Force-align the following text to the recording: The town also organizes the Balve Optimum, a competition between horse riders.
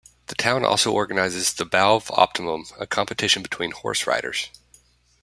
The 0.29 0.33
town 0.35 0.65
also 0.65 0.91
organizes 0.91 1.53
the 1.53 1.63
Balve 1.63 2.09
Optimum, 2.09 2.65
a 2.79 2.87
competition 2.87 3.43
between 3.43 3.69
horse 3.69 4.07
riders. 4.07 4.49